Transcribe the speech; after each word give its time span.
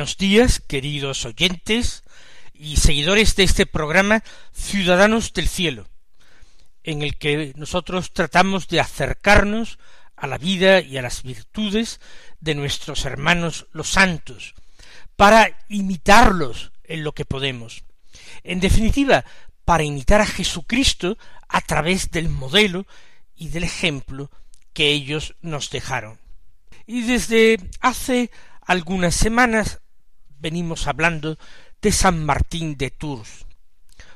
Buenos 0.00 0.16
días, 0.16 0.60
queridos 0.66 1.26
oyentes 1.26 2.04
y 2.54 2.78
seguidores 2.78 3.36
de 3.36 3.42
este 3.42 3.66
programa 3.66 4.24
Ciudadanos 4.50 5.34
del 5.34 5.46
Cielo, 5.46 5.88
en 6.84 7.02
el 7.02 7.18
que 7.18 7.52
nosotros 7.56 8.14
tratamos 8.14 8.66
de 8.68 8.80
acercarnos 8.80 9.78
a 10.16 10.26
la 10.26 10.38
vida 10.38 10.80
y 10.80 10.96
a 10.96 11.02
las 11.02 11.22
virtudes 11.22 12.00
de 12.40 12.54
nuestros 12.54 13.04
hermanos 13.04 13.66
los 13.72 13.90
santos, 13.90 14.54
para 15.16 15.58
imitarlos 15.68 16.72
en 16.84 17.04
lo 17.04 17.12
que 17.12 17.26
podemos. 17.26 17.84
En 18.42 18.58
definitiva, 18.58 19.26
para 19.66 19.84
imitar 19.84 20.22
a 20.22 20.26
Jesucristo 20.26 21.18
a 21.46 21.60
través 21.60 22.10
del 22.10 22.30
modelo 22.30 22.86
y 23.36 23.50
del 23.50 23.64
ejemplo 23.64 24.30
que 24.72 24.92
ellos 24.92 25.34
nos 25.42 25.68
dejaron. 25.68 26.18
Y 26.86 27.02
desde 27.02 27.58
hace 27.82 28.30
algunas 28.62 29.14
semanas 29.14 29.82
venimos 30.40 30.86
hablando 30.86 31.38
de 31.80 31.92
San 31.92 32.22
Martín 32.24 32.76
de 32.76 32.90
Tours, 32.90 33.46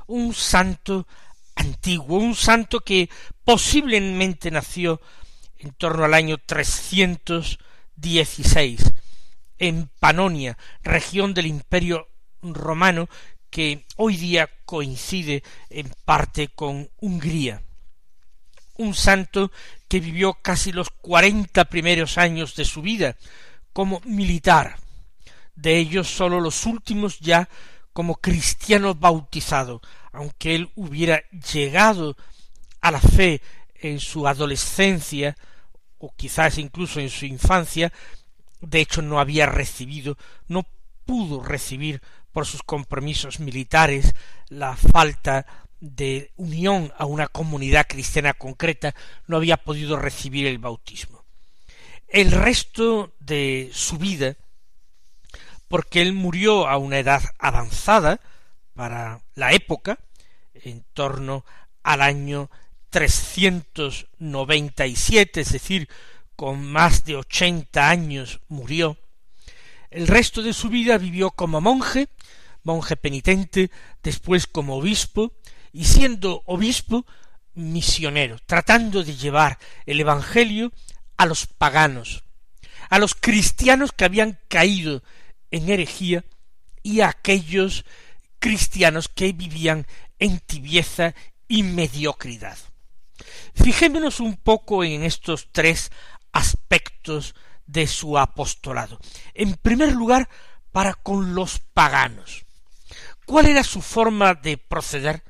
un 0.06 0.34
santo 0.34 1.06
antiguo, 1.55 2.19
un 2.19 2.34
santo 2.34 2.80
que 2.80 3.08
posiblemente 3.44 4.50
nació 4.50 5.00
en 5.58 5.70
torno 5.72 6.05
al 6.05 6.12
año 6.14 6.39
316 6.39 8.92
en 9.58 9.89
Panonia, 9.98 10.58
región 10.83 11.33
del 11.33 11.47
Imperio 11.47 12.08
romano 12.42 13.08
que 13.50 13.86
hoy 13.97 14.17
día 14.17 14.50
coincide 14.64 15.42
en 15.70 15.92
parte 16.05 16.48
con 16.48 16.91
Hungría. 16.98 17.62
Un 18.77 18.95
santo 18.95 19.52
que 19.86 20.01
vivió 20.01 20.35
casi 20.35 20.73
los 20.73 20.91
cuarenta 20.91 21.67
primeros 21.67 22.18
años 22.18 22.56
de 22.56 22.64
su 22.64 22.83
vida, 22.83 23.17
como 23.73 24.01
militar, 24.05 24.77
de 25.55 25.77
ellos 25.79 26.09
sólo 26.09 26.41
los 26.41 26.67
últimos 26.67 27.19
ya 27.20 27.48
como 27.92 28.17
cristiano 28.17 28.95
bautizado, 28.95 29.81
aunque 30.13 30.55
él 30.55 30.70
hubiera 30.75 31.23
llegado 31.53 32.17
a 32.81 32.91
la 32.91 33.01
fe 33.01 33.41
en 33.77 34.01
su 34.01 34.27
adolescencia, 34.27 35.37
o 35.98 36.13
quizás 36.17 36.59
incluso 36.59 37.01
en 37.01 37.09
su 37.09 37.25
infancia, 37.25 37.92
de 38.61 38.81
hecho 38.81 39.01
no 39.01 39.20
había 39.20 39.47
recibido, 39.47 40.19
no 40.48 40.67
pudo 41.05 41.42
recibir 41.42 42.03
por 42.33 42.47
sus 42.47 42.63
compromisos 42.63 43.39
militares 43.41 44.15
la 44.48 44.77
falta 44.77 45.47
de 45.81 46.33
unión 46.36 46.92
a 46.98 47.05
una 47.05 47.29
comunidad 47.29 47.86
cristiana 47.86 48.33
concreta, 48.33 48.95
no 49.27 49.36
había 49.36 49.57
podido 49.59 49.97
recibir 49.97 50.47
el 50.47 50.59
bautismo. 50.59 51.25
El 52.09 52.33
resto 52.33 53.15
de 53.21 53.71
su 53.73 53.98
vida, 53.98 54.36
porque 55.74 56.02
él 56.02 56.12
murió 56.12 56.68
a 56.68 56.79
una 56.79 57.01
edad 57.01 57.24
avanzada 57.36 58.20
para 58.74 59.23
la 59.35 59.55
época, 59.55 59.98
en 60.55 60.85
torno 60.92 61.45
al 61.83 62.01
año 62.01 62.48
397, 62.90 65.40
es 65.40 65.51
decir, 65.51 65.89
con 66.36 66.64
más 66.64 67.05
de 67.05 67.17
ochenta 67.17 67.90
años 67.90 68.39
murió. 68.46 68.96
El 69.90 70.07
resto 70.07 70.42
de 70.42 70.52
su 70.52 70.68
vida 70.68 70.96
vivió 70.96 71.33
como 71.33 71.61
monje, 71.61 72.06
monje 72.62 72.95
penitente, 72.95 73.73
después 74.01 74.46
como 74.46 74.77
obispo, 74.77 75.33
y 75.73 75.86
siendo 75.86 76.45
obispo, 76.46 77.05
misionero, 77.55 78.36
tratando 78.46 79.02
de 79.02 79.17
llevar 79.17 79.58
el 79.86 79.98
Evangelio 79.98 80.70
a 81.17 81.27
los 81.27 81.48
paganos, 81.48 82.23
a 82.91 83.01
los 83.01 83.17
cristianos 83.17 83.91
que 83.91 84.05
habían 84.05 84.39
caído 84.46 85.02
en 85.55 85.70
herejía 85.70 86.25
y 86.83 87.01
a 87.01 87.09
aquellos 87.09 87.85
cristianos 88.39 89.09
que 89.09 89.33
vivían 89.33 89.87
en 90.19 90.41
tibieza 90.41 91.15
y 91.48 91.63
mediocridad. 91.63 92.59
Fijémonos 93.55 94.20
un 94.20 94.37
poco 94.37 94.83
en 94.85 95.05
estos 95.05 95.48
tres 95.53 95.92
aspectos 96.33 97.35
de 97.67 97.87
su 97.87 98.19
apostolado. 98.19 98.98
En 99.33 99.55
primer 99.55 99.92
lugar, 99.92 100.29
para 100.73 100.95
con 100.95 101.35
los 101.35 101.61
paganos. 101.73 102.45
¿Cuál 103.25 103.47
era 103.47 103.63
su 103.63 103.81
forma 103.81 104.35
de 104.35 104.59
proceder, 104.59 105.23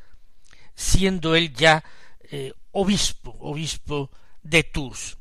siendo 0.75 1.37
él 1.37 1.53
ya 1.53 1.85
eh, 2.31 2.53
obispo, 2.73 3.37
obispo 3.41 4.11
de 4.43 4.65
Tours? 4.65 5.19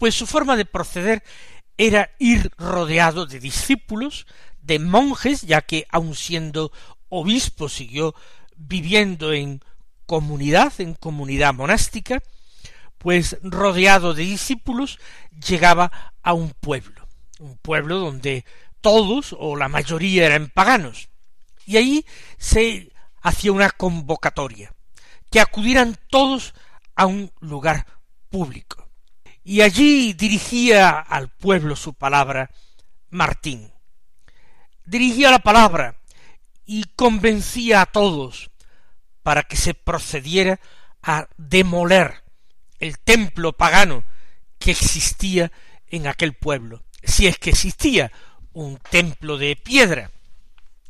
pues 0.00 0.14
su 0.14 0.26
forma 0.26 0.56
de 0.56 0.64
proceder 0.64 1.22
era 1.80 2.10
ir 2.18 2.52
rodeado 2.58 3.24
de 3.24 3.40
discípulos, 3.40 4.26
de 4.60 4.78
monjes, 4.78 5.40
ya 5.40 5.62
que 5.62 5.86
aun 5.88 6.14
siendo 6.14 6.72
obispo 7.08 7.70
siguió 7.70 8.14
viviendo 8.54 9.32
en 9.32 9.64
comunidad, 10.04 10.78
en 10.78 10.92
comunidad 10.92 11.54
monástica, 11.54 12.22
pues 12.98 13.38
rodeado 13.42 14.12
de 14.12 14.24
discípulos 14.24 14.98
llegaba 15.48 16.12
a 16.22 16.34
un 16.34 16.50
pueblo, 16.50 17.08
un 17.38 17.56
pueblo 17.56 17.98
donde 17.98 18.44
todos 18.82 19.34
o 19.38 19.56
la 19.56 19.68
mayoría 19.70 20.26
eran 20.26 20.50
paganos, 20.50 21.08
y 21.64 21.78
ahí 21.78 22.04
se 22.36 22.92
hacía 23.22 23.52
una 23.52 23.70
convocatoria, 23.70 24.74
que 25.30 25.40
acudieran 25.40 25.96
todos 26.10 26.52
a 26.94 27.06
un 27.06 27.32
lugar 27.40 27.86
público 28.28 28.89
y 29.44 29.62
allí 29.62 30.12
dirigía 30.12 30.90
al 30.90 31.28
pueblo 31.28 31.76
su 31.76 31.94
palabra 31.94 32.50
Martín. 33.10 33.72
Dirigía 34.84 35.30
la 35.30 35.38
palabra 35.38 35.96
y 36.66 36.84
convencía 36.96 37.82
a 37.82 37.86
todos 37.86 38.50
para 39.22 39.42
que 39.42 39.56
se 39.56 39.74
procediera 39.74 40.60
a 41.02 41.28
demoler 41.36 42.22
el 42.78 42.98
templo 42.98 43.52
pagano 43.52 44.04
que 44.58 44.72
existía 44.72 45.50
en 45.88 46.06
aquel 46.06 46.34
pueblo, 46.34 46.82
si 47.02 47.26
es 47.26 47.38
que 47.38 47.50
existía 47.50 48.12
un 48.52 48.78
templo 48.78 49.38
de 49.38 49.56
piedra, 49.56 50.10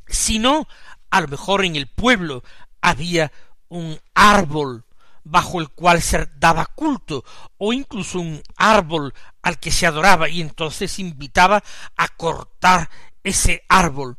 si 0.07 0.39
no, 0.39 0.69
a 1.11 1.21
lo 1.21 1.29
mejor 1.29 1.65
en 1.65 1.77
el 1.77 1.87
pueblo 1.87 2.43
había 2.81 3.33
un 3.69 3.99
árbol 4.15 4.85
bajo 5.31 5.61
el 5.61 5.69
cual 5.69 6.03
se 6.03 6.29
daba 6.37 6.67
culto, 6.67 7.25
o 7.57 7.73
incluso 7.73 8.19
un 8.21 8.43
árbol 8.57 9.15
al 9.43 9.59
que 9.59 9.71
se 9.71 9.87
adoraba, 9.87 10.29
y 10.29 10.41
entonces 10.41 10.99
invitaba 10.99 11.63
a 11.97 12.09
cortar 12.09 12.91
ese 13.23 13.63
árbol. 13.69 14.19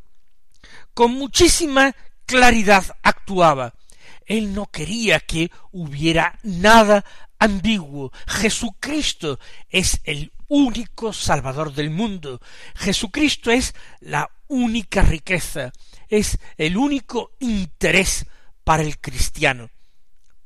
Con 0.94 1.12
muchísima 1.12 1.94
claridad 2.26 2.84
actuaba. 3.02 3.74
Él 4.24 4.54
no 4.54 4.66
quería 4.66 5.20
que 5.20 5.50
hubiera 5.70 6.38
nada 6.42 7.04
ambiguo. 7.38 8.12
Jesucristo 8.26 9.38
es 9.68 10.00
el 10.04 10.32
único 10.48 11.12
Salvador 11.12 11.74
del 11.74 11.90
mundo. 11.90 12.40
Jesucristo 12.74 13.50
es 13.50 13.74
la 14.00 14.30
única 14.48 15.02
riqueza, 15.02 15.72
es 16.08 16.38
el 16.56 16.76
único 16.76 17.32
interés 17.40 18.26
para 18.64 18.82
el 18.82 18.98
cristiano. 18.98 19.70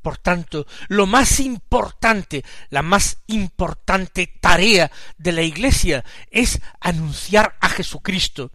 Por 0.06 0.18
tanto, 0.18 0.68
lo 0.86 1.08
más 1.08 1.40
importante, 1.40 2.44
la 2.70 2.82
más 2.82 3.24
importante 3.26 4.28
tarea 4.40 4.88
de 5.18 5.32
la 5.32 5.42
Iglesia 5.42 6.04
es 6.30 6.60
anunciar 6.78 7.56
a 7.60 7.68
Jesucristo, 7.68 8.52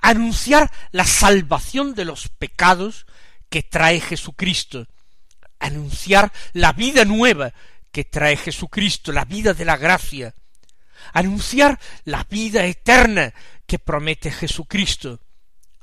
anunciar 0.00 0.72
la 0.90 1.04
salvación 1.04 1.94
de 1.94 2.06
los 2.06 2.30
pecados 2.30 3.04
que 3.50 3.62
trae 3.62 4.00
Jesucristo, 4.00 4.86
anunciar 5.58 6.32
la 6.54 6.72
vida 6.72 7.04
nueva 7.04 7.52
que 7.92 8.04
trae 8.04 8.38
Jesucristo, 8.38 9.12
la 9.12 9.26
vida 9.26 9.52
de 9.52 9.66
la 9.66 9.76
gracia, 9.76 10.34
anunciar 11.12 11.78
la 12.04 12.24
vida 12.24 12.64
eterna 12.64 13.34
que 13.66 13.78
promete 13.78 14.30
Jesucristo, 14.30 15.20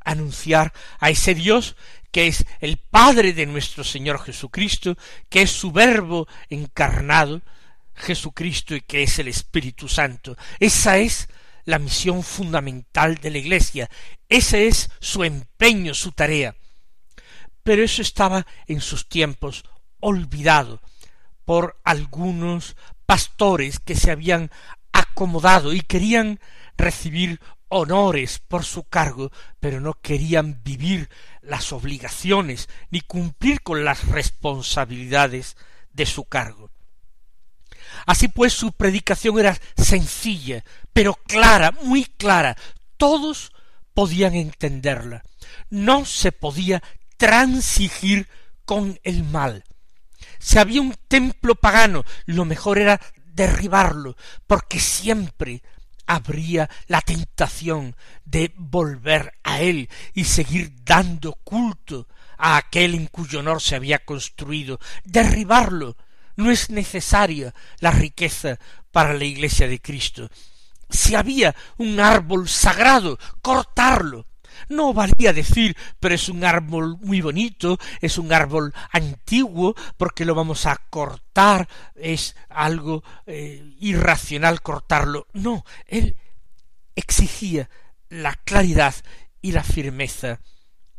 anunciar 0.04 0.74
a 1.00 1.12
ese 1.12 1.36
Dios 1.36 1.76
que 2.16 2.28
es 2.28 2.46
el 2.62 2.78
Padre 2.78 3.34
de 3.34 3.46
nuestro 3.46 3.84
Señor 3.84 4.24
Jesucristo, 4.24 4.96
que 5.28 5.42
es 5.42 5.52
su 5.52 5.74
Verbo 5.74 6.30
encarnado, 6.50 7.42
Jesucristo 7.94 8.74
y 8.74 8.80
que 8.80 9.04
es 9.04 9.20
el 9.20 9.28
Espíritu 9.28 9.90
Santo. 9.90 10.38
Esa 10.62 10.98
es 10.98 11.28
la 11.66 11.78
misión 11.78 12.24
fundamental 12.24 13.16
de 13.16 13.32
la 13.32 13.40
Iglesia, 13.40 13.90
ese 14.30 14.68
es 14.68 14.90
su 15.02 15.26
empeño, 15.26 15.94
su 15.94 16.14
tarea. 16.14 16.56
Pero 17.64 17.84
eso 17.84 18.02
estaba 18.02 18.48
en 18.66 18.80
sus 18.80 19.10
tiempos 19.10 19.66
olvidado 20.00 20.82
por 21.44 21.82
algunos 21.84 22.78
pastores 23.06 23.82
que 23.82 23.96
se 23.96 24.10
habían 24.10 24.52
acomodado 24.94 25.74
y 25.74 25.82
querían 25.82 26.40
recibir 26.78 27.42
honores 27.70 28.40
por 28.40 28.64
su 28.64 28.84
cargo, 28.84 29.32
pero 29.60 29.80
no 29.80 29.94
querían 29.94 30.62
vivir 30.64 31.10
las 31.42 31.74
obligaciones 31.74 32.70
ni 32.90 33.02
cumplir 33.02 33.62
con 33.62 33.84
las 33.84 34.08
responsabilidades 34.08 35.58
de 35.94 36.06
su 36.06 36.26
cargo. 36.26 36.72
Así 38.06 38.28
pues 38.28 38.54
su 38.54 38.72
predicación 38.72 39.40
era 39.40 39.58
sencilla, 39.78 40.64
pero 40.94 41.14
clara, 41.14 41.72
muy 41.72 42.06
clara. 42.06 42.56
Todos 42.98 43.52
podían 43.94 44.36
entenderla. 44.36 45.24
No 45.70 46.06
se 46.06 46.32
podía 46.32 46.84
transigir 47.18 48.28
con 48.66 49.00
el 49.04 49.24
mal. 49.24 49.64
Si 50.40 50.60
había 50.60 50.82
un 50.82 50.96
templo 51.08 51.56
pagano, 51.56 52.04
lo 52.26 52.46
mejor 52.46 52.78
era 52.78 53.00
derribarlo, 53.34 54.16
porque 54.48 54.80
siempre 54.80 55.64
habría 56.08 56.70
la 56.88 57.02
tentación 57.02 57.96
de 58.26 58.54
volver 58.56 59.34
a 59.44 59.62
él 59.62 59.90
y 60.14 60.26
seguir 60.26 60.74
dando 60.84 61.34
culto 61.34 62.08
a 62.38 62.58
aquel 62.58 62.96
en 62.96 63.08
cuyo 63.08 63.40
honor 63.40 63.62
se 63.62 63.76
había 63.76 64.00
construido, 64.00 64.80
derribarlo. 65.04 65.96
No 66.36 66.52
es 66.52 66.70
necesaria 66.70 67.54
la 67.80 67.92
riqueza 67.92 68.60
para 68.92 69.14
la 69.14 69.24
iglesia 69.24 69.68
de 69.68 69.82
Cristo. 69.82 70.30
Si 70.90 71.16
había 71.16 71.56
un 71.78 72.00
árbol 72.00 72.48
sagrado, 72.50 73.18
cortarlo. 73.42 74.28
No 74.70 74.94
valía 74.94 75.34
decir, 75.34 75.76
pero 76.00 76.16
es 76.16 76.30
un 76.30 76.44
árbol 76.44 76.98
muy 77.02 77.22
bonito, 77.22 77.78
es 78.02 78.18
un 78.18 78.32
árbol 78.34 78.74
antiguo, 78.92 79.76
porque 79.98 80.26
lo 80.26 80.36
vamos 80.36 80.66
a 80.66 80.76
cortar, 80.90 81.68
es 81.96 82.36
algo 82.50 83.04
eh, 83.26 83.76
irracional 83.80 84.62
cortarlo. 84.62 85.28
No, 85.34 85.66
él 85.88 86.16
exigía 86.96 87.70
la 88.10 88.34
claridad 88.34 88.96
y 89.42 89.52
la 89.52 89.64
firmeza. 89.64 90.40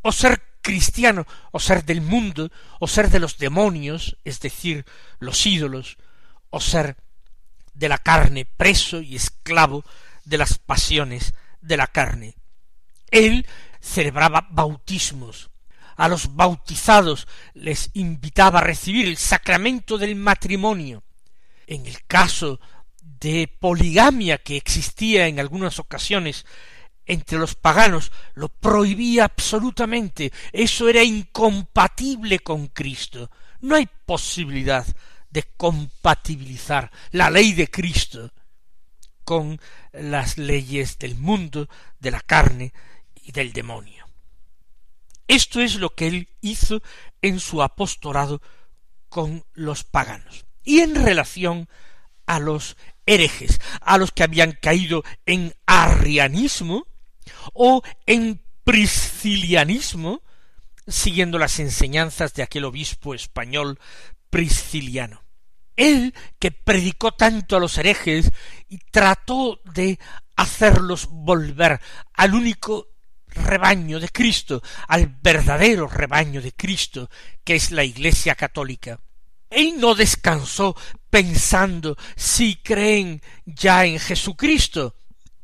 O 0.03 0.13
ser 0.13 0.43
cristiano, 0.63 1.27
o 1.53 1.61
ser 1.61 1.85
del 1.85 2.01
mundo, 2.01 2.51
o 2.81 2.89
ser 2.89 3.11
de 3.11 3.21
los 3.21 3.39
demonios, 3.39 4.19
es 4.25 4.41
decir, 4.41 4.85
los 5.19 5.47
ídolos, 5.47 5.97
o 6.51 6.61
ser 6.61 6.97
de 7.75 7.89
la 7.89 7.99
carne, 7.99 8.45
preso 8.45 9.01
y 9.01 9.17
esclavo 9.17 9.85
de 10.25 10.39
las 10.39 10.59
pasiones 10.59 11.35
de 11.61 11.77
la 11.77 11.87
carne. 11.87 12.35
Él 13.11 13.47
celebraba 13.81 14.49
bautismos. 14.51 15.51
A 15.97 16.09
los 16.09 16.35
bautizados 16.35 17.27
les 17.55 17.91
invitaba 17.95 18.59
a 18.59 18.65
recibir 18.65 19.07
el 19.07 19.17
sacramento 19.17 19.97
del 19.97 20.15
matrimonio. 20.15 21.03
En 21.67 21.87
el 21.87 22.05
caso 22.07 22.61
de 23.01 23.49
poligamia 23.49 24.39
que 24.39 24.57
existía 24.57 25.27
en 25.27 25.41
algunas 25.41 25.79
ocasiones 25.79 26.45
entre 27.07 27.39
los 27.39 27.55
paganos, 27.55 28.13
lo 28.35 28.49
prohibía 28.49 29.25
absolutamente. 29.25 30.33
Eso 30.53 30.89
era 30.89 31.03
incompatible 31.03 32.41
con 32.41 32.67
Cristo. 32.67 33.31
No 33.61 33.77
hay 33.77 33.89
posibilidad 34.05 34.87
de 35.31 35.45
compatibilizar 35.57 36.91
la 37.13 37.31
ley 37.31 37.53
de 37.53 37.69
Cristo 37.71 38.33
con 39.25 39.61
las 39.93 40.39
leyes 40.39 40.99
del 40.99 41.15
mundo, 41.15 41.69
de 41.99 42.11
la 42.11 42.21
carne 42.21 42.73
y 43.27 43.33
del 43.33 43.53
demonio. 43.53 44.07
Esto 45.29 45.61
es 45.61 45.75
lo 45.75 45.95
que 45.95 46.07
él 46.07 46.29
hizo 46.41 46.81
en 47.21 47.41
su 47.41 47.63
apostolado 47.63 48.41
con 49.09 49.45
los 49.55 49.83
paganos. 49.83 50.47
Y 50.63 50.81
en 50.81 50.95
relación 50.95 51.69
a 52.27 52.39
los 52.39 52.77
herejes, 53.05 53.61
a 53.81 53.99
los 53.99 54.13
que 54.13 54.23
habían 54.23 54.53
caído 54.53 55.03
en 55.27 55.55
arrianismo 55.67 56.87
o 57.53 57.83
en 58.07 58.41
priscilianismo, 58.65 60.23
siguiendo 60.87 61.39
las 61.39 61.59
enseñanzas 61.59 62.35
de 62.35 62.45
aquel 62.45 62.65
obispo 62.65 63.15
español 63.15 63.81
prisciliano. 64.31 65.23
Él 65.75 66.15
que 66.39 66.53
predicó 66.53 67.13
tanto 67.13 67.57
a 67.57 67.61
los 67.61 67.77
herejes 67.79 68.31
y 68.69 68.79
trató 68.79 69.61
de 69.65 69.99
hacerlos 70.37 71.09
volver 71.11 71.81
al 72.15 72.35
único 72.35 72.96
rebaño 73.37 74.01
de 74.01 74.09
Cristo, 74.09 74.63
al 74.89 75.07
verdadero 75.07 75.87
rebaño 75.87 76.43
de 76.43 76.53
Cristo, 76.53 77.11
que 77.45 77.55
es 77.55 77.71
la 77.71 77.85
Iglesia 77.85 78.35
católica. 78.35 78.99
Él 79.51 79.75
no 79.79 79.95
descansó 79.95 80.77
pensando 81.09 81.97
si 82.17 82.57
creen 82.57 83.23
ya 83.45 83.85
en 83.85 83.99
Jesucristo, 83.99 84.97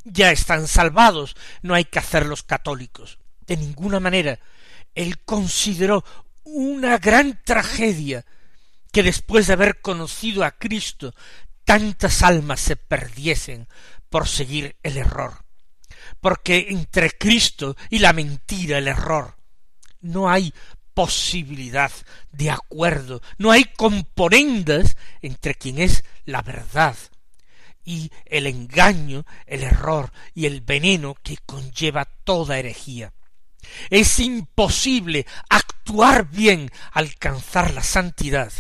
ya 0.05 0.33
están 0.33 0.67
salvados, 0.67 1.37
no 1.63 1.75
hay 1.75 1.85
que 1.85 1.99
hacerlos 1.99 2.43
católicos. 2.43 3.19
De 3.47 3.57
ninguna 3.57 4.01
manera. 4.01 4.39
Él 4.95 5.21
consideró 5.21 6.05
una 6.45 6.99
gran 6.99 7.41
tragedia 7.45 8.25
que 8.93 9.03
después 9.03 9.47
de 9.47 9.55
haber 9.55 9.81
conocido 9.81 10.45
a 10.45 10.53
Cristo 10.53 11.15
tantas 11.65 12.23
almas 12.23 12.61
se 12.61 12.77
perdiesen 12.77 13.69
por 14.11 14.29
seguir 14.29 14.77
el 14.83 14.99
error. 14.99 15.45
Porque 16.21 16.67
entre 16.71 17.11
Cristo 17.11 17.77
y 17.91 17.99
la 17.99 18.13
mentira, 18.13 18.79
el 18.79 18.89
error, 18.89 19.37
no 20.01 20.31
hay 20.31 20.53
posibilidad 20.95 21.93
de 22.31 22.51
acuerdo, 22.51 23.23
no 23.39 23.51
hay 23.51 23.65
componendas 23.65 24.97
entre 25.21 25.55
quien 25.55 25.79
es 25.79 26.05
la 26.25 26.43
verdad 26.43 26.97
y 27.85 28.11
el 28.27 28.47
engaño, 28.47 29.25
el 29.47 29.65
error 29.65 30.13
y 30.35 30.47
el 30.47 30.61
veneno 30.61 31.17
que 31.23 31.39
conlleva 31.45 32.05
toda 32.05 32.59
herejía. 32.59 33.13
Es 33.91 34.19
imposible 34.21 35.27
actuar 35.49 36.29
bien, 36.29 36.71
alcanzar 36.93 37.73
la 37.73 37.83
santidad, 37.83 38.53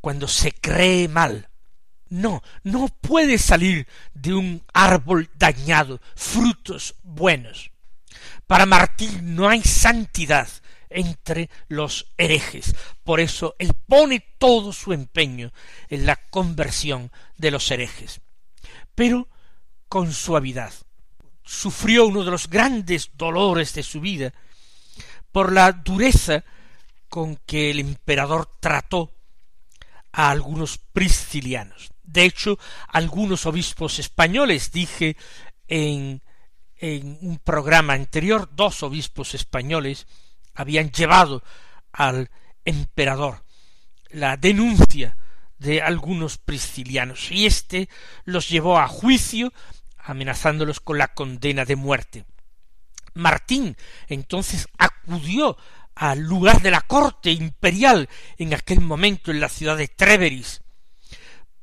cuando 0.00 0.28
se 0.28 0.52
cree 0.52 1.08
mal. 1.08 1.48
No, 2.08 2.42
no 2.62 2.88
puede 2.88 3.38
salir 3.38 3.86
de 4.12 4.34
un 4.34 4.62
árbol 4.72 5.30
dañado 5.36 6.00
frutos 6.14 6.94
buenos. 7.02 7.70
Para 8.46 8.66
Martín 8.66 9.34
no 9.34 9.48
hay 9.48 9.62
santidad 9.62 10.48
entre 10.90 11.50
los 11.68 12.06
herejes. 12.16 12.74
Por 13.02 13.20
eso 13.20 13.56
él 13.58 13.72
pone 13.86 14.20
todo 14.38 14.72
su 14.72 14.92
empeño 14.92 15.52
en 15.88 16.06
la 16.06 16.16
conversión 16.16 17.10
de 17.36 17.50
los 17.50 17.70
herejes. 17.70 18.20
Pero 18.94 19.28
con 19.88 20.12
suavidad. 20.12 20.72
Sufrió 21.42 22.06
uno 22.06 22.24
de 22.24 22.30
los 22.30 22.48
grandes 22.48 23.10
dolores 23.14 23.74
de 23.74 23.82
su 23.82 24.00
vida 24.00 24.32
por 25.30 25.52
la 25.52 25.72
dureza 25.72 26.44
con 27.08 27.36
que 27.36 27.70
el 27.70 27.80
emperador 27.80 28.46
trató 28.60 29.12
a 30.12 30.30
algunos 30.30 30.78
priscilianos. 30.78 31.93
De 32.04 32.24
hecho, 32.24 32.58
algunos 32.88 33.46
obispos 33.46 33.98
españoles, 33.98 34.70
dije 34.70 35.16
en, 35.66 36.22
en 36.76 37.18
un 37.22 37.38
programa 37.38 37.94
anterior, 37.94 38.48
dos 38.52 38.82
obispos 38.82 39.34
españoles 39.34 40.06
habían 40.54 40.92
llevado 40.92 41.42
al 41.92 42.30
emperador 42.64 43.44
la 44.10 44.36
denuncia 44.36 45.16
de 45.58 45.82
algunos 45.82 46.38
priscilianos 46.38 47.30
y 47.30 47.46
éste 47.46 47.88
los 48.24 48.48
llevó 48.48 48.78
a 48.78 48.86
juicio 48.86 49.52
amenazándolos 49.98 50.80
con 50.80 50.98
la 50.98 51.08
condena 51.08 51.64
de 51.64 51.76
muerte. 51.76 52.24
Martín 53.14 53.76
entonces 54.08 54.68
acudió 54.78 55.56
al 55.94 56.20
lugar 56.20 56.60
de 56.60 56.70
la 56.70 56.80
corte 56.80 57.30
imperial 57.30 58.08
en 58.36 58.54
aquel 58.54 58.80
momento 58.80 59.30
en 59.30 59.40
la 59.40 59.48
ciudad 59.48 59.76
de 59.76 59.88
Treveris 59.88 60.63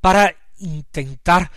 para 0.01 0.36
intentar 0.58 1.51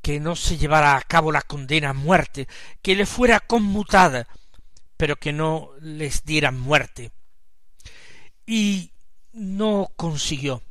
que 0.00 0.20
no 0.20 0.36
se 0.36 0.56
llevara 0.56 0.96
a 0.96 1.02
cabo 1.02 1.32
la 1.32 1.42
condena 1.42 1.90
a 1.90 1.94
muerte, 1.94 2.48
que 2.80 2.96
le 2.96 3.04
fuera 3.04 3.40
conmutada, 3.40 4.26
pero 4.96 5.16
que 5.16 5.32
no 5.32 5.70
les 5.80 6.24
dieran 6.24 6.58
muerte. 6.58 7.12
Y 8.46 8.92
no 9.32 9.92
consiguió. 9.96 10.62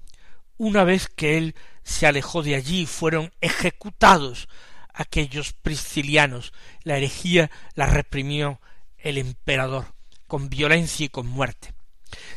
Una 0.58 0.84
vez 0.84 1.08
que 1.08 1.38
él 1.38 1.56
se 1.84 2.08
alejó 2.08 2.42
de 2.42 2.56
allí, 2.56 2.86
fueron 2.86 3.32
ejecutados 3.42 4.48
aquellos 4.94 5.54
priscilianos. 5.54 6.54
La 6.82 6.98
herejía 6.98 7.52
la 7.76 7.86
reprimió 7.86 8.60
el 8.98 9.18
emperador 9.18 9.94
con 10.26 10.50
violencia 10.50 11.06
y 11.06 11.10
con 11.10 11.28
muerte. 11.28 11.74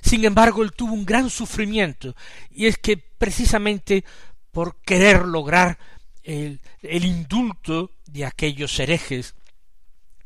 Sin 0.02 0.24
embargo, 0.24 0.62
él 0.62 0.72
tuvo 0.72 0.92
un 0.92 1.06
gran 1.06 1.30
sufrimiento, 1.30 2.14
y 2.50 2.66
es 2.66 2.78
que 2.78 2.96
precisamente 2.96 4.04
por 4.52 4.80
querer 4.82 5.26
lograr 5.26 5.78
el, 6.22 6.60
indulto 6.82 7.92
de 8.06 8.24
aquellos 8.24 8.78
herejes, 8.78 9.34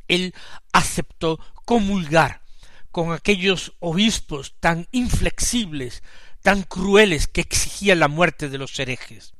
él 0.08 0.34
aceptó 0.72 1.38
comulgar 1.64 2.42
con 2.90 3.12
aquellos 3.12 3.72
obispos 3.80 4.54
tan 4.60 4.86
inflexibles, 4.92 6.02
tan 6.42 6.62
crueles 6.62 7.26
que 7.26 7.40
exigían 7.40 8.00
la 8.00 8.08
muerte 8.08 8.48
de 8.48 8.58
los 8.58 8.78
herejes. 8.78 9.34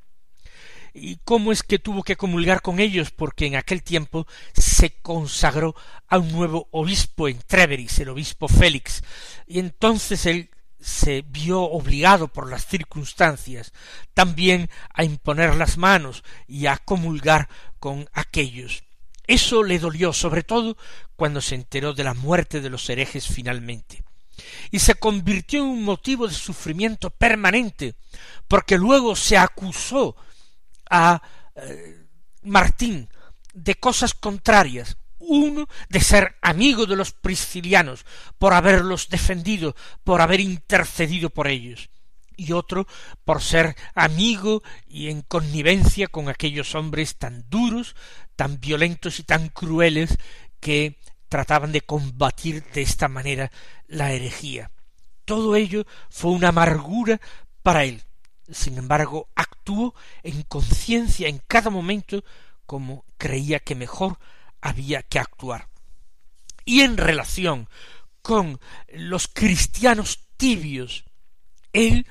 ¿Y 0.96 1.16
cómo 1.24 1.50
es 1.50 1.64
que 1.64 1.80
tuvo 1.80 2.04
que 2.04 2.16
comulgar 2.16 2.62
con 2.62 2.78
ellos? 2.78 3.10
Porque 3.10 3.46
en 3.46 3.56
aquel 3.56 3.82
tiempo 3.82 4.26
se 4.52 4.90
consagró 5.02 5.74
a 6.06 6.18
un 6.18 6.30
nuevo 6.30 6.68
obispo 6.70 7.28
en 7.28 7.38
Treveris, 7.38 7.98
el 7.98 8.10
obispo 8.10 8.46
Félix, 8.46 9.02
y 9.46 9.58
entonces 9.58 10.24
él 10.26 10.50
se 10.84 11.22
vio 11.22 11.62
obligado 11.62 12.28
por 12.28 12.50
las 12.50 12.66
circunstancias 12.66 13.72
también 14.12 14.68
a 14.92 15.02
imponer 15.02 15.54
las 15.54 15.78
manos 15.78 16.22
y 16.46 16.66
a 16.66 16.76
comulgar 16.76 17.48
con 17.80 18.06
aquellos. 18.12 18.84
Eso 19.26 19.62
le 19.62 19.78
dolió 19.78 20.12
sobre 20.12 20.42
todo 20.42 20.76
cuando 21.16 21.40
se 21.40 21.54
enteró 21.54 21.94
de 21.94 22.04
la 22.04 22.12
muerte 22.12 22.60
de 22.60 22.68
los 22.68 22.90
herejes 22.90 23.26
finalmente 23.26 24.04
y 24.70 24.80
se 24.80 24.94
convirtió 24.96 25.60
en 25.60 25.70
un 25.70 25.84
motivo 25.84 26.28
de 26.28 26.34
sufrimiento 26.34 27.08
permanente, 27.08 27.94
porque 28.46 28.76
luego 28.76 29.16
se 29.16 29.38
acusó 29.38 30.16
a 30.90 31.22
eh, 31.54 32.06
Martín 32.42 33.08
de 33.54 33.76
cosas 33.76 34.12
contrarias, 34.12 34.98
uno 35.28 35.68
de 35.88 36.00
ser 36.00 36.36
amigo 36.42 36.86
de 36.86 36.96
los 36.96 37.12
priscilianos 37.12 38.04
por 38.38 38.52
haberlos 38.52 39.08
defendido, 39.08 39.74
por 40.02 40.20
haber 40.20 40.40
intercedido 40.40 41.30
por 41.30 41.48
ellos, 41.48 41.90
y 42.36 42.52
otro 42.52 42.86
por 43.24 43.42
ser 43.42 43.76
amigo 43.94 44.62
y 44.86 45.08
en 45.08 45.22
connivencia 45.22 46.08
con 46.08 46.28
aquellos 46.28 46.74
hombres 46.74 47.16
tan 47.16 47.48
duros, 47.48 47.94
tan 48.36 48.60
violentos 48.60 49.20
y 49.20 49.22
tan 49.22 49.48
crueles 49.48 50.18
que 50.60 50.98
trataban 51.28 51.72
de 51.72 51.80
combatir 51.80 52.64
de 52.72 52.82
esta 52.82 53.08
manera 53.08 53.50
la 53.86 54.12
herejía. 54.12 54.70
Todo 55.24 55.56
ello 55.56 55.86
fue 56.10 56.32
una 56.32 56.48
amargura 56.48 57.20
para 57.62 57.84
él, 57.84 58.02
sin 58.50 58.76
embargo, 58.76 59.28
actuó 59.34 59.94
en 60.22 60.42
conciencia 60.42 61.28
en 61.28 61.40
cada 61.46 61.70
momento 61.70 62.24
como 62.66 63.04
creía 63.16 63.58
que 63.58 63.74
mejor 63.74 64.18
había 64.64 65.02
que 65.02 65.18
actuar. 65.18 65.68
Y 66.64 66.80
en 66.80 66.96
relación 66.96 67.68
con 68.22 68.58
los 68.88 69.28
cristianos 69.28 70.20
tibios, 70.38 71.04
él 71.74 72.06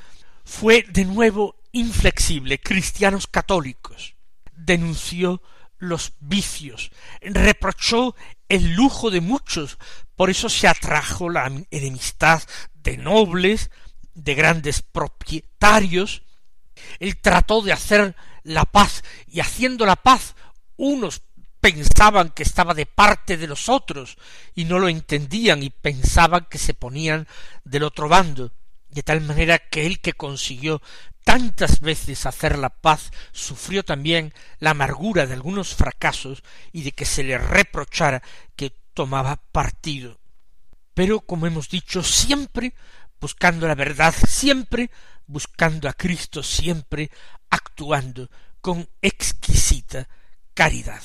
fue 0.46 0.86
de 0.88 1.04
nuevo 1.04 1.56
inflexible, 1.72 2.60
cristianos 2.60 3.26
católicos, 3.26 4.16
denunció 4.56 5.42
los 5.80 6.14
vicios, 6.20 6.92
reprochó 7.22 8.16
el 8.48 8.74
lujo 8.76 9.10
de 9.10 9.20
muchos, 9.20 9.80
por 10.16 10.30
eso 10.30 10.48
se 10.48 10.68
atrajo 10.68 11.30
la 11.30 11.52
enemistad 11.72 12.44
de 12.76 12.98
nobles, 12.98 13.72
de 14.14 14.36
grandes 14.36 14.84
propietarios, 14.84 16.22
él 17.00 17.20
trató 17.20 17.64
de 17.64 17.74
hacer 17.74 18.16
la 18.44 18.66
paz, 18.66 19.04
y 19.26 19.40
haciendo 19.40 19.88
la 19.88 19.96
paz, 19.96 20.36
unos 20.78 21.24
pensaban 21.64 22.32
que 22.32 22.44
estaba 22.44 22.74
de 22.74 22.86
parte 22.86 23.38
de 23.38 23.48
los 23.48 23.70
otros, 23.70 24.18
y 24.54 24.66
no 24.66 24.80
lo 24.80 24.90
entendían, 24.90 25.64
y 25.64 25.70
pensaban 25.70 26.48
que 26.50 26.58
se 26.58 26.74
ponían 26.74 27.26
del 27.64 27.84
otro 27.84 28.10
bando, 28.10 28.52
de 28.90 29.02
tal 29.02 29.22
manera 29.22 29.60
que 29.60 29.86
él 29.86 30.02
que 30.02 30.12
consiguió 30.12 30.82
tantas 31.24 31.80
veces 31.80 32.26
hacer 32.26 32.60
la 32.60 32.68
paz 32.68 33.12
sufrió 33.32 33.86
también 33.86 34.34
la 34.60 34.72
amargura 34.72 35.26
de 35.26 35.36
algunos 35.36 35.74
fracasos 35.74 36.44
y 36.74 36.84
de 36.84 36.92
que 36.92 37.06
se 37.06 37.24
le 37.24 37.38
reprochara 37.38 38.22
que 38.58 38.76
tomaba 38.94 39.38
partido. 39.54 40.20
Pero, 40.94 41.22
como 41.22 41.48
hemos 41.48 41.70
dicho, 41.70 42.04
siempre 42.04 42.74
buscando 43.22 43.70
la 43.70 43.76
verdad 43.76 44.14
siempre, 44.28 44.92
buscando 45.28 45.88
a 45.88 45.94
Cristo 45.94 46.44
siempre, 46.44 47.10
actuando 47.50 48.30
con 48.60 48.90
exquisita 49.02 50.10
caridad. 50.54 51.02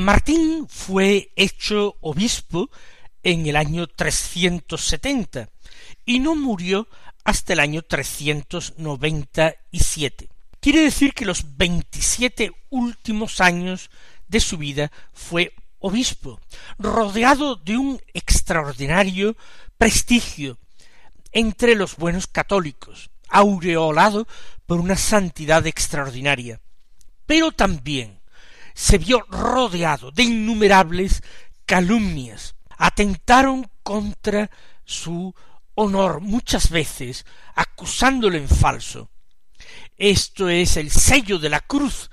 Martín 0.00 0.66
fue 0.68 1.30
hecho 1.36 1.96
obispo 2.00 2.70
en 3.22 3.46
el 3.46 3.54
año 3.56 3.86
370 3.86 5.50
y 6.06 6.20
no 6.20 6.34
murió 6.34 6.88
hasta 7.24 7.52
el 7.52 7.60
año 7.60 7.82
397. 7.82 10.30
Quiere 10.58 10.80
decir 10.80 11.12
que 11.12 11.26
los 11.26 11.58
veintisiete 11.58 12.52
últimos 12.70 13.42
años 13.42 13.90
de 14.26 14.40
su 14.40 14.56
vida 14.56 14.90
fue 15.12 15.52
obispo, 15.80 16.40
rodeado 16.78 17.56
de 17.56 17.76
un 17.76 18.00
extraordinario 18.14 19.36
prestigio 19.76 20.56
entre 21.32 21.74
los 21.74 21.96
buenos 21.96 22.26
católicos, 22.26 23.10
aureolado 23.28 24.26
por 24.66 24.80
una 24.80 24.96
santidad 24.96 25.66
extraordinaria, 25.66 26.62
pero 27.26 27.52
también 27.52 28.19
se 28.74 28.98
vio 28.98 29.20
rodeado 29.28 30.10
de 30.10 30.24
innumerables 30.24 31.22
calumnias, 31.66 32.54
atentaron 32.76 33.70
contra 33.82 34.50
su 34.84 35.34
honor 35.74 36.20
muchas 36.20 36.70
veces, 36.70 37.24
acusándolo 37.54 38.36
en 38.36 38.48
falso. 38.48 39.10
Esto 39.96 40.48
es 40.48 40.76
el 40.76 40.90
sello 40.90 41.38
de 41.38 41.48
la 41.48 41.60
cruz 41.60 42.10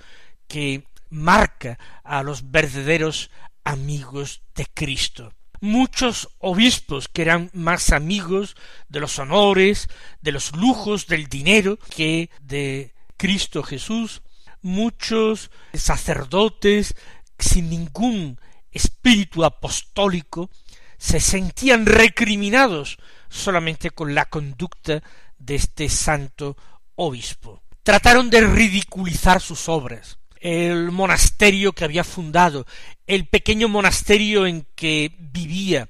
que 0.47 0.83
marca 1.09 1.79
a 2.03 2.23
los 2.23 2.51
verdaderos 2.51 3.31
amigos 3.63 4.41
de 4.55 4.65
Cristo. 4.73 5.33
Muchos 5.59 6.29
obispos 6.37 7.07
que 7.07 7.23
eran 7.23 7.49
más 7.53 7.91
amigos 7.91 8.55
de 8.89 8.99
los 8.99 9.17
honores, 9.17 9.89
de 10.21 10.31
los 10.31 10.55
lujos, 10.55 11.07
del 11.07 11.27
dinero 11.27 11.79
que 11.95 12.29
de 12.41 12.93
Cristo 13.17 13.63
Jesús, 13.63 14.21
muchos 14.61 15.51
sacerdotes 15.73 16.95
sin 17.37 17.69
ningún 17.69 18.39
espíritu 18.71 19.45
apostólico 19.45 20.49
se 20.97 21.19
sentían 21.19 21.85
recriminados 21.85 22.97
solamente 23.29 23.91
con 23.91 24.15
la 24.15 24.25
conducta 24.25 25.03
de 25.37 25.55
este 25.55 25.89
santo 25.89 26.57
obispo. 26.95 27.61
Trataron 27.83 28.29
de 28.29 28.41
ridiculizar 28.41 29.39
sus 29.41 29.69
obras, 29.69 30.17
el 30.39 30.91
monasterio 30.91 31.73
que 31.73 31.85
había 31.85 32.03
fundado, 32.03 32.65
el 33.05 33.27
pequeño 33.27 33.69
monasterio 33.69 34.45
en 34.45 34.67
que 34.75 35.15
vivía, 35.19 35.89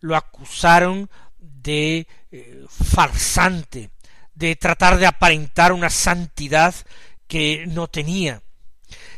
lo 0.00 0.16
acusaron 0.16 1.08
de 1.38 2.06
eh, 2.30 2.64
farsante, 2.68 3.90
de 4.34 4.56
tratar 4.56 4.98
de 4.98 5.06
aparentar 5.06 5.72
una 5.72 5.90
santidad 5.90 6.74
que 7.30 7.64
no 7.68 7.86
tenía. 7.86 8.42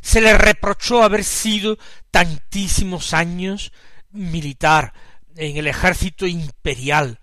Se 0.02 0.20
le 0.20 0.36
reprochó 0.36 1.02
haber 1.02 1.24
sido 1.24 1.78
tantísimos 2.10 3.14
años 3.14 3.72
militar 4.10 4.92
en 5.34 5.56
el 5.56 5.66
ejército 5.66 6.26
imperial, 6.26 7.20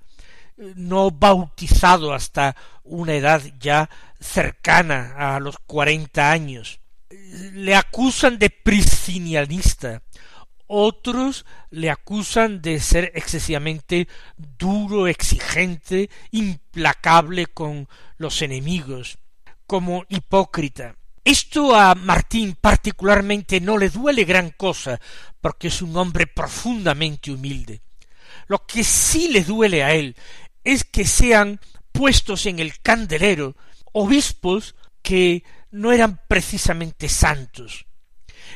no 0.58 1.12
bautizado 1.12 2.12
hasta 2.12 2.56
una 2.84 3.14
edad 3.14 3.44
ya 3.60 3.88
cercana 4.20 5.14
a 5.16 5.40
los 5.40 5.60
cuarenta 5.60 6.32
años. 6.32 6.80
Le 7.54 7.76
acusan 7.76 8.40
de 8.40 8.50
priscinianista, 8.50 10.02
otros 10.66 11.46
le 11.70 11.92
acusan 11.92 12.64
de 12.64 12.80
ser 12.80 13.12
excesivamente 13.14 14.08
duro, 14.38 15.08
exigente, 15.08 16.10
implacable 16.32 17.46
con 17.46 17.88
los 18.18 18.42
enemigos, 18.42 19.20
como 19.70 20.04
hipócrita. 20.10 20.96
Esto 21.24 21.76
a 21.76 21.94
Martín 21.94 22.58
particularmente 22.60 23.62
no 23.62 23.78
le 23.78 23.92
duele 23.92 24.24
gran 24.26 24.50
cosa, 24.50 25.00
porque 25.42 25.68
es 25.68 25.84
un 25.84 25.96
hombre 25.96 26.26
profundamente 26.26 27.32
humilde. 27.32 27.84
Lo 28.48 28.66
que 28.66 28.84
sí 28.84 29.28
le 29.28 29.44
duele 29.44 29.84
a 29.84 29.94
él 29.94 30.16
es 30.64 30.84
que 30.84 31.06
sean 31.06 31.60
puestos 31.92 32.48
en 32.48 32.58
el 32.58 32.80
candelero 32.82 33.56
obispos 33.92 34.74
que 35.04 35.44
no 35.70 35.92
eran 35.92 36.20
precisamente 36.28 37.08
santos, 37.08 37.86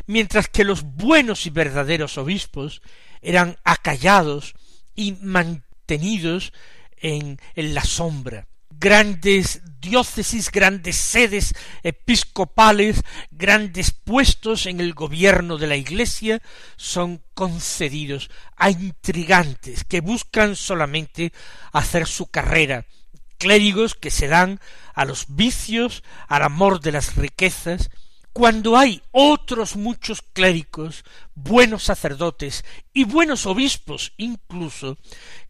mientras 0.07 0.47
que 0.47 0.63
los 0.63 0.81
buenos 0.81 1.45
y 1.45 1.51
verdaderos 1.51 2.17
obispos 2.17 2.81
eran 3.21 3.59
acallados 3.63 4.55
y 4.95 5.11
mantenidos 5.21 6.53
en, 6.97 7.39
en 7.53 7.75
la 7.75 7.83
sombra. 7.83 8.47
Grandes 8.83 9.61
diócesis, 9.79 10.51
grandes 10.51 10.97
sedes 10.97 11.53
episcopales, 11.83 13.01
grandes 13.31 13.91
puestos 13.91 14.65
en 14.65 14.81
el 14.81 14.93
gobierno 14.93 15.57
de 15.57 15.67
la 15.67 15.77
Iglesia 15.77 16.41
son 16.75 17.21
concedidos 17.33 18.29
a 18.57 18.71
intrigantes 18.71 19.85
que 19.85 20.01
buscan 20.01 20.57
solamente 20.57 21.31
hacer 21.71 22.07
su 22.07 22.25
carrera, 22.25 22.85
clérigos 23.37 23.95
que 23.95 24.11
se 24.11 24.27
dan 24.27 24.59
a 24.93 25.05
los 25.05 25.27
vicios, 25.29 26.03
al 26.27 26.43
amor 26.43 26.81
de 26.81 26.91
las 26.91 27.15
riquezas, 27.15 27.89
cuando 28.33 28.75
hay 28.75 29.01
otros 29.11 29.77
muchos 29.77 30.23
clérigos, 30.33 31.05
buenos 31.35 31.83
sacerdotes 31.83 32.65
y 32.91 33.05
buenos 33.05 33.45
obispos 33.45 34.11
incluso, 34.17 34.97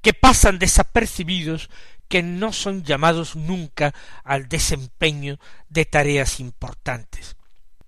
que 0.02 0.14
pasan 0.14 0.60
desapercibidos 0.60 1.70
que 2.14 2.22
no 2.22 2.54
son 2.54 2.84
llamados 2.84 3.36
nunca 3.36 3.92
al 4.24 4.48
desempeño 4.48 5.40
de 5.68 5.86
tareas 5.86 6.40
importantes. 6.40 7.36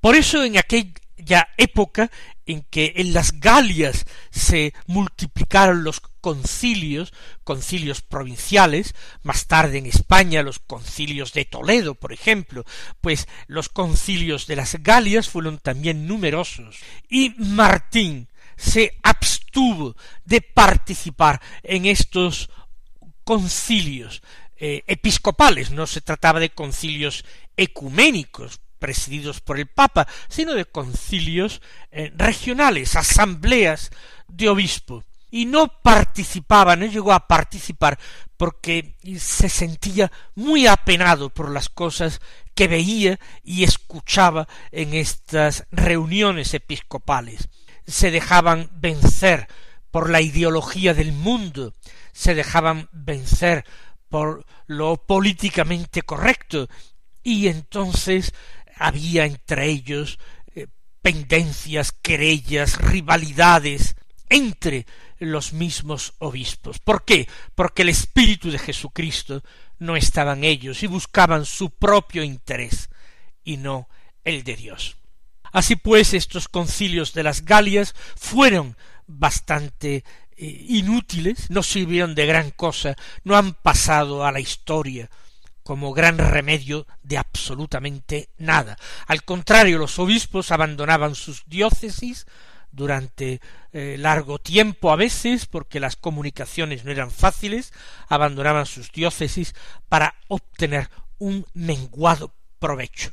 Por 0.02 0.16
eso 0.16 0.44
en 0.44 0.58
aquella 0.58 1.50
época 1.58 2.10
en 2.48 2.64
que 2.64 2.94
en 2.96 3.14
las 3.14 3.40
Galias 3.40 4.04
se 4.32 4.74
multiplicaron 4.88 5.84
los 5.84 6.02
concilios, 6.22 7.14
concilios 7.44 8.02
provinciales, 8.02 8.96
más 9.22 9.46
tarde 9.46 9.78
en 9.78 9.86
España 9.86 10.42
los 10.42 10.58
concilios 10.58 11.32
de 11.34 11.46
Toledo, 11.46 11.94
por 11.94 12.12
ejemplo, 12.12 12.64
pues 13.02 13.28
los 13.46 13.70
concilios 13.70 14.48
de 14.48 14.56
las 14.56 14.82
Galias 14.82 15.30
fueron 15.30 15.60
también 15.60 16.08
numerosos, 16.08 16.80
y 17.08 17.36
Martín 17.38 18.28
se 18.58 18.98
abstuvo 19.04 19.96
de 20.24 20.42
participar 20.42 21.40
en 21.62 21.86
estos 21.86 22.50
concilios 23.26 24.22
eh, 24.56 24.84
episcopales, 24.88 25.72
no 25.72 25.86
se 25.86 26.00
trataba 26.00 26.40
de 26.40 26.52
concilios 26.52 27.26
ecuménicos 27.58 28.62
presididos 28.80 29.42
por 29.42 29.60
el 29.60 29.68
Papa, 29.68 30.08
sino 30.30 30.54
de 30.54 30.64
concilios 30.64 31.62
eh, 31.92 32.14
regionales, 32.16 32.96
asambleas 32.96 33.92
de 34.28 34.48
obispo. 34.48 35.04
Y 35.32 35.46
no 35.46 35.68
participaba, 35.82 36.78
no 36.78 36.86
llegó 36.86 37.12
a 37.12 37.28
participar 37.28 38.00
porque 38.38 38.96
se 39.20 39.50
sentía 39.50 40.12
muy 40.36 40.68
apenado 40.68 41.30
por 41.30 41.52
las 41.52 41.68
cosas 41.68 42.22
que 42.54 42.68
veía 42.68 43.20
y 43.44 43.64
escuchaba 43.64 44.48
en 44.72 44.94
estas 44.94 45.66
reuniones 45.72 46.54
episcopales. 46.54 47.50
Se 47.86 48.12
dejaban 48.12 48.70
vencer 48.72 49.48
por 49.96 50.10
la 50.10 50.20
ideología 50.20 50.94
del 50.94 51.14
mundo, 51.14 51.74
se 52.12 52.36
dejaban 52.36 52.90
vencer 52.92 53.64
por 54.10 54.46
lo 54.68 54.98
políticamente 54.98 56.02
correcto 56.02 56.68
y 57.24 57.48
entonces 57.48 58.34
había 58.76 59.24
entre 59.24 59.68
ellos 59.68 60.20
eh, 60.54 60.68
pendencias, 61.02 61.94
querellas, 61.94 62.78
rivalidades 62.78 63.96
entre 64.28 64.86
los 65.18 65.54
mismos 65.54 66.16
obispos. 66.18 66.80
¿Por 66.80 67.06
qué? 67.06 67.30
Porque 67.56 67.84
el 67.84 67.88
espíritu 67.88 68.52
de 68.52 68.60
Jesucristo 68.60 69.44
no 69.80 69.96
estaba 69.96 70.34
en 70.34 70.44
ellos 70.44 70.84
y 70.84 70.88
buscaban 70.88 71.46
su 71.46 71.70
propio 71.70 72.22
interés 72.22 72.90
y 73.46 73.56
no 73.56 73.88
el 74.26 74.44
de 74.44 74.58
Dios. 74.58 74.98
Así 75.54 75.78
pues, 75.78 76.14
estos 76.14 76.50
concilios 76.50 77.14
de 77.14 77.24
las 77.24 77.46
Galias 77.46 77.96
fueron 78.18 78.76
bastante 79.08 80.04
eh, 80.38 80.66
inútiles, 80.70 81.50
no 81.50 81.64
sirvieron 81.64 82.16
de 82.16 82.26
gran 82.26 82.52
cosa, 82.52 82.96
no 83.24 83.36
han 83.38 83.54
pasado 83.54 84.26
a 84.26 84.32
la 84.32 84.40
historia 84.40 85.10
como 85.64 85.94
gran 85.94 86.18
remedio 86.18 86.86
de 87.02 87.18
absolutamente 87.18 88.30
nada. 88.38 88.78
Al 89.08 89.24
contrario, 89.24 89.80
los 89.80 89.98
obispos 89.98 90.52
abandonaban 90.52 91.16
sus 91.16 91.44
diócesis 91.48 92.28
durante 92.72 93.42
eh, 93.72 93.96
largo 93.98 94.38
tiempo 94.38 94.92
a 94.92 94.96
veces, 94.96 95.48
porque 95.48 95.80
las 95.80 95.96
comunicaciones 95.96 96.86
no 96.86 96.92
eran 96.92 97.10
fáciles, 97.10 97.74
abandonaban 98.08 98.66
sus 98.66 98.92
diócesis 98.92 99.56
para 99.90 100.16
obtener 100.28 100.90
un 101.18 101.48
menguado 101.54 102.34
provecho 102.60 103.12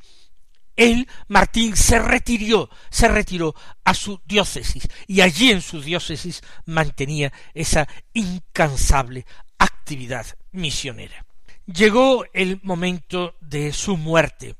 él, 0.76 1.08
Martín, 1.28 1.76
se 1.76 1.98
retiró, 1.98 2.70
se 2.90 3.08
retiró 3.08 3.54
a 3.84 3.94
su 3.94 4.20
diócesis, 4.24 4.88
y 5.06 5.20
allí 5.20 5.50
en 5.50 5.60
su 5.60 5.80
diócesis 5.80 6.42
mantenía 6.66 7.32
esa 7.54 7.88
incansable 8.12 9.26
actividad 9.58 10.26
misionera. 10.52 11.24
Llegó 11.66 12.24
el 12.32 12.60
momento 12.62 13.36
de 13.40 13.72
su 13.72 13.96
muerte, 13.96 14.56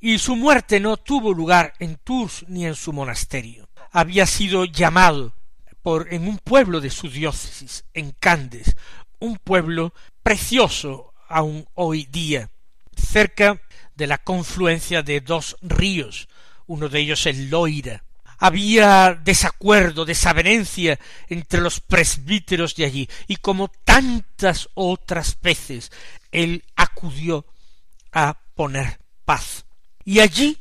y 0.00 0.18
su 0.18 0.36
muerte 0.36 0.80
no 0.80 0.96
tuvo 0.96 1.32
lugar 1.32 1.74
en 1.78 1.96
Tours 1.96 2.44
ni 2.48 2.66
en 2.66 2.74
su 2.74 2.92
monasterio. 2.92 3.68
Había 3.92 4.26
sido 4.26 4.64
llamado 4.64 5.34
por 5.82 6.12
en 6.12 6.26
un 6.26 6.38
pueblo 6.38 6.80
de 6.80 6.90
su 6.90 7.08
diócesis, 7.08 7.84
en 7.94 8.12
Candes, 8.12 8.76
un 9.20 9.36
pueblo 9.36 9.94
precioso 10.22 11.12
aún 11.28 11.66
hoy 11.74 12.06
día, 12.06 12.50
cerca 12.96 13.60
de 13.94 14.06
la 14.06 14.18
confluencia 14.18 15.02
de 15.02 15.20
dos 15.20 15.56
ríos, 15.62 16.28
uno 16.66 16.88
de 16.88 17.00
ellos 17.00 17.26
el 17.26 17.50
Loira. 17.50 18.04
Había 18.38 19.14
desacuerdo, 19.14 20.04
desavenencia 20.04 20.98
entre 21.28 21.60
los 21.60 21.80
presbíteros 21.80 22.74
de 22.74 22.84
allí, 22.84 23.08
y 23.28 23.36
como 23.36 23.68
tantas 23.68 24.68
otras 24.74 25.38
veces, 25.40 25.92
él 26.32 26.64
acudió 26.74 27.46
a 28.10 28.36
poner 28.54 28.98
paz. 29.24 29.64
Y 30.04 30.20
allí 30.20 30.58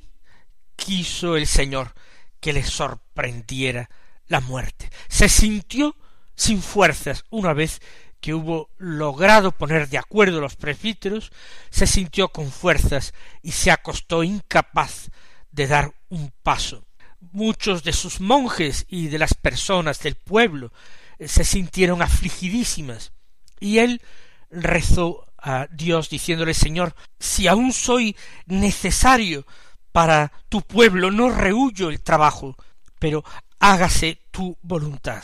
quiso 0.76 1.36
el 1.36 1.48
Señor 1.48 1.94
que 2.40 2.54
le 2.54 2.64
sorprendiera 2.64 3.90
la 4.28 4.42
muerte. 4.42 4.90
Se 5.08 5.30
sintió 5.30 5.96
sin 6.36 6.62
fuerzas 6.62 7.24
una 7.30 7.54
vez 7.54 7.82
que 8.22 8.34
hubo 8.34 8.70
logrado 8.78 9.52
poner 9.52 9.90
de 9.90 9.98
acuerdo 9.98 10.40
los 10.40 10.56
presbíteros, 10.56 11.32
se 11.70 11.88
sintió 11.88 12.30
con 12.30 12.52
fuerzas 12.52 13.14
y 13.42 13.52
se 13.52 13.72
acostó 13.72 14.24
incapaz 14.24 15.10
de 15.52 15.68
dar 15.68 15.94
un 16.10 16.32
paso. 16.44 16.86
muchos 17.34 17.84
de 17.84 17.94
sus 17.94 18.20
monjes 18.20 18.86
y 18.90 19.08
de 19.08 19.20
las 19.20 19.36
personas 19.36 20.00
del 20.00 20.16
pueblo 20.16 20.74
eh, 21.20 21.28
se 21.28 21.44
sintieron 21.44 22.02
afligidísimas, 22.02 23.12
y 23.60 23.78
él 23.78 24.02
rezó 24.50 25.24
a 25.38 25.68
Dios 25.72 26.10
diciéndole 26.10 26.54
Señor, 26.54 26.96
si 27.20 27.48
aún 27.48 27.74
soy 27.74 28.16
necesario 28.48 29.46
para 29.92 30.32
tu 30.50 30.62
pueblo, 30.62 31.12
no 31.12 31.30
rehuyo 31.30 31.90
el 31.90 32.02
trabajo, 32.02 32.56
pero 33.00 33.24
hágase 33.60 34.20
tu 34.32 34.58
voluntad. 34.62 35.24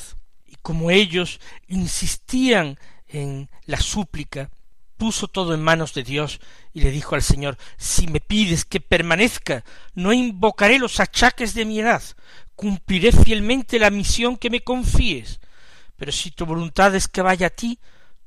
Como 0.67 0.91
ellos 0.91 1.39
insistían 1.69 2.77
en 3.07 3.49
la 3.67 3.79
súplica, 3.79 4.51
puso 4.97 5.29
todo 5.29 5.53
en 5.53 5.63
manos 5.63 5.93
de 5.93 6.03
Dios 6.03 6.41
y 6.73 6.81
le 6.81 6.91
dijo 6.91 7.15
al 7.15 7.21
Señor, 7.21 7.57
si 7.77 8.05
me 8.07 8.19
pides 8.19 8.65
que 8.65 8.81
permanezca, 8.81 9.63
no 9.93 10.11
invocaré 10.11 10.77
los 10.77 10.99
achaques 10.99 11.53
de 11.53 11.63
mi 11.63 11.79
edad, 11.79 12.03
cumpliré 12.57 13.13
fielmente 13.13 13.79
la 13.79 13.91
misión 13.91 14.35
que 14.35 14.49
me 14.49 14.59
confíes, 14.59 15.39
pero 15.95 16.11
si 16.11 16.31
tu 16.31 16.45
voluntad 16.45 16.93
es 16.95 17.07
que 17.07 17.21
vaya 17.21 17.47
a 17.47 17.51
ti, 17.51 17.79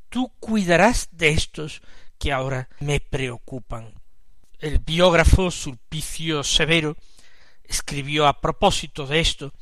tú 0.09 0.33
cuidarás 0.40 1.11
de 1.12 1.33
estos 1.33 1.83
que 2.18 2.33
ahora 2.33 2.70
me 2.79 3.00
preocupan. 3.00 3.92
El 4.59 4.79
biógrafo 4.79 5.50
Sulpicio 5.50 6.42
Severo 6.42 6.96
escribió 7.64 8.26
a 8.26 8.40
propósito 8.40 9.07
de 9.07 9.20
esto 9.20 9.53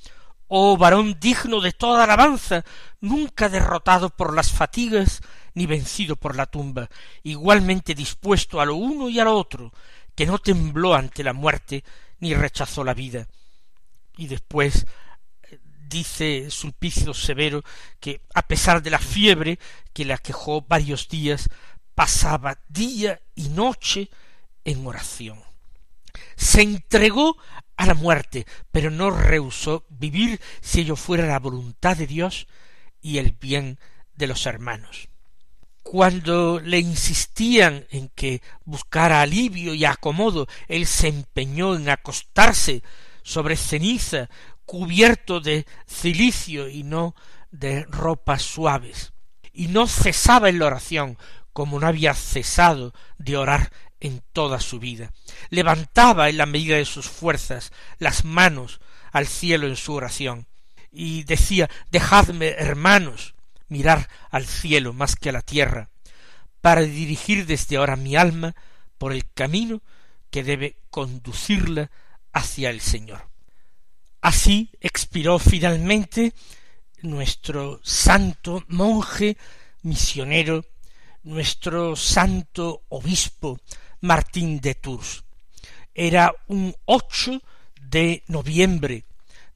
Oh 0.48 0.76
varón 0.76 1.18
digno 1.20 1.60
de 1.60 1.72
toda 1.72 2.04
alabanza, 2.04 2.64
nunca 3.00 3.48
derrotado 3.48 4.10
por 4.10 4.34
las 4.34 4.50
fatigas 4.50 5.20
ni 5.54 5.66
vencido 5.66 6.16
por 6.16 6.36
la 6.36 6.46
tumba, 6.46 6.88
igualmente 7.22 7.94
dispuesto 7.94 8.60
a 8.60 8.64
lo 8.64 8.76
uno 8.76 9.08
y 9.08 9.20
a 9.20 9.24
lo 9.24 9.36
otro, 9.36 9.72
que 10.14 10.24
no 10.24 10.38
tembló 10.38 10.94
ante 10.94 11.22
la 11.22 11.32
muerte 11.32 11.84
ni 12.20 12.34
rechazó 12.34 12.82
la 12.82 12.94
vida. 12.94 13.28
Y 14.16 14.26
después 14.26 14.86
eh, 15.42 15.58
dice 15.88 16.50
Sulpicio 16.50 17.12
Severo 17.12 17.62
que 18.00 18.22
a 18.34 18.42
pesar 18.42 18.82
de 18.82 18.90
la 18.90 18.98
fiebre 18.98 19.58
que 19.92 20.04
le 20.04 20.14
aquejó 20.14 20.62
varios 20.62 21.08
días, 21.08 21.48
pasaba 21.94 22.58
día 22.68 23.20
y 23.34 23.48
noche 23.48 24.08
en 24.64 24.86
oración. 24.86 25.47
Se 26.36 26.62
entregó 26.62 27.36
a 27.76 27.86
la 27.86 27.94
muerte, 27.94 28.46
pero 28.72 28.90
no 28.90 29.10
rehusó 29.10 29.84
vivir 29.88 30.40
si 30.60 30.80
ello 30.80 30.96
fuera 30.96 31.26
la 31.26 31.38
voluntad 31.38 31.96
de 31.96 32.06
Dios 32.06 32.48
y 33.00 33.18
el 33.18 33.32
bien 33.32 33.78
de 34.14 34.26
los 34.26 34.46
hermanos. 34.46 35.08
Cuando 35.82 36.60
le 36.60 36.80
insistían 36.80 37.86
en 37.90 38.10
que 38.10 38.42
buscara 38.64 39.22
alivio 39.22 39.72
y 39.72 39.84
acomodo, 39.84 40.46
él 40.66 40.86
se 40.86 41.08
empeñó 41.08 41.76
en 41.76 41.88
acostarse 41.88 42.82
sobre 43.22 43.56
ceniza, 43.56 44.28
cubierto 44.66 45.40
de 45.40 45.66
cilicio 45.86 46.68
y 46.68 46.82
no 46.82 47.14
de 47.50 47.84
ropas 47.84 48.42
suaves. 48.42 49.12
Y 49.52 49.68
no 49.68 49.86
cesaba 49.86 50.50
en 50.50 50.58
la 50.58 50.66
oración, 50.66 51.16
como 51.52 51.80
no 51.80 51.86
había 51.86 52.12
cesado 52.12 52.92
de 53.16 53.36
orar 53.36 53.72
en 54.00 54.22
toda 54.32 54.60
su 54.60 54.78
vida. 54.78 55.12
Levantaba 55.50 56.28
en 56.28 56.36
la 56.36 56.46
medida 56.46 56.76
de 56.76 56.84
sus 56.84 57.08
fuerzas 57.08 57.72
las 57.98 58.24
manos 58.24 58.80
al 59.12 59.26
cielo 59.26 59.66
en 59.66 59.76
su 59.76 59.94
oración 59.94 60.46
y 60.90 61.24
decía 61.24 61.68
Dejadme, 61.90 62.48
hermanos, 62.48 63.34
mirar 63.68 64.08
al 64.30 64.46
cielo 64.46 64.92
más 64.92 65.16
que 65.16 65.28
a 65.28 65.32
la 65.32 65.42
tierra, 65.42 65.90
para 66.60 66.82
dirigir 66.82 67.46
desde 67.46 67.76
ahora 67.76 67.96
mi 67.96 68.16
alma 68.16 68.54
por 68.98 69.12
el 69.12 69.30
camino 69.32 69.82
que 70.30 70.42
debe 70.42 70.76
conducirla 70.90 71.90
hacia 72.32 72.70
el 72.70 72.80
Señor. 72.80 73.28
Así 74.20 74.70
expiró 74.80 75.38
finalmente 75.38 76.34
nuestro 77.02 77.80
santo 77.84 78.64
monje 78.68 79.36
misionero, 79.82 80.64
nuestro 81.22 81.94
santo 81.94 82.82
obispo 82.88 83.60
Martín 84.00 84.60
de 84.60 84.74
Tours. 84.74 85.24
Era 85.94 86.34
un 86.46 86.74
8 86.84 87.42
de 87.80 88.22
noviembre 88.28 89.04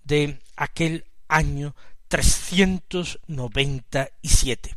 de 0.05 0.41
aquel 0.57 1.05
año 1.29 1.75
397. 2.09 4.77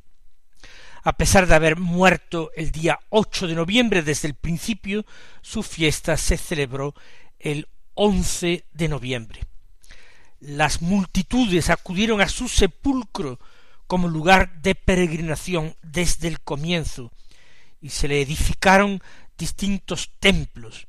A 1.04 1.18
pesar 1.18 1.48
de 1.48 1.56
haber 1.56 1.78
muerto 1.78 2.52
el 2.56 2.72
día 2.72 3.00
8 3.10 3.48
de 3.48 3.56
noviembre 3.56 4.02
desde 4.02 4.28
el 4.28 4.34
principio, 4.34 5.06
su 5.42 5.62
fiesta 5.62 6.18
se 6.18 6.38
celebró 6.38 6.96
el 7.40 7.68
11 7.94 8.66
de 8.74 8.88
noviembre. 8.88 9.42
Las 10.40 10.82
multitudes 10.82 11.70
acudieron 11.70 12.22
a 12.22 12.30
su 12.30 12.48
sepulcro 12.48 13.40
como 13.88 14.08
lugar 14.08 14.62
de 14.62 14.76
peregrinación 14.76 15.76
desde 15.84 16.28
el 16.28 16.42
comienzo, 16.42 17.12
y 17.82 17.90
se 17.90 18.08
le 18.08 18.22
edificaron 18.22 19.02
distintos 19.38 20.12
templos. 20.20 20.88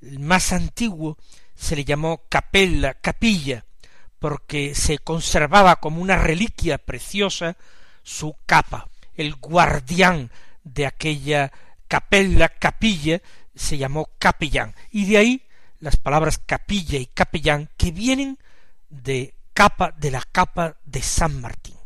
El 0.00 0.20
más 0.20 0.52
antiguo 0.52 1.16
se 1.54 1.76
le 1.76 1.84
llamó 1.84 2.24
capella, 2.28 2.94
capilla, 2.94 3.64
porque 4.18 4.74
se 4.74 4.98
conservaba 4.98 5.76
como 5.76 6.00
una 6.00 6.16
reliquia 6.16 6.78
preciosa 6.78 7.56
su 8.02 8.36
capa. 8.46 8.88
El 9.14 9.36
guardián 9.36 10.30
de 10.62 10.86
aquella 10.86 11.52
capella, 11.88 12.48
capilla, 12.48 13.20
se 13.54 13.78
llamó 13.78 14.10
capellán, 14.18 14.74
y 14.90 15.06
de 15.06 15.18
ahí 15.18 15.46
las 15.78 15.96
palabras 15.96 16.38
capilla 16.38 16.98
y 16.98 17.06
capellán 17.06 17.70
que 17.76 17.92
vienen 17.92 18.38
de 18.88 19.34
capa 19.52 19.92
de 19.96 20.10
la 20.10 20.22
capa 20.32 20.76
de 20.84 21.02
San 21.02 21.40
Martín. 21.40 21.76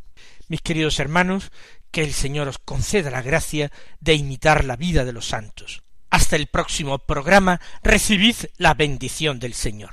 Mis 0.48 0.62
queridos 0.62 0.98
hermanos, 0.98 1.50
que 1.90 2.02
el 2.02 2.12
Señor 2.12 2.48
os 2.48 2.58
conceda 2.58 3.10
la 3.10 3.22
gracia 3.22 3.70
de 4.00 4.14
imitar 4.14 4.64
la 4.64 4.76
vida 4.76 5.04
de 5.04 5.12
los 5.12 5.28
santos. 5.28 5.82
Hasta 6.10 6.36
el 6.36 6.46
próximo 6.46 6.98
programa, 6.98 7.60
recibid 7.82 8.36
la 8.56 8.74
bendición 8.74 9.38
del 9.38 9.54
Señor. 9.54 9.92